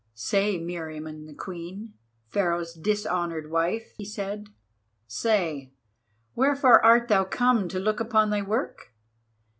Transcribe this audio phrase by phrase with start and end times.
[0.15, 4.49] "Say, Meriamun the Queen—Pharaoh's dishonoured wife," he said,
[5.05, 5.73] "say,
[6.33, 8.95] wherefore art thou come to look upon thy work?